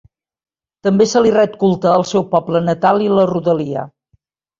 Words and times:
També 0.85 1.05
se 1.09 1.19
li 1.25 1.33
ret 1.35 1.53
culte 1.63 1.91
al 1.97 2.05
seu 2.13 2.25
poble 2.31 2.61
natal 2.71 3.05
i 3.09 3.11
la 3.19 3.27
rodalia. 3.33 3.85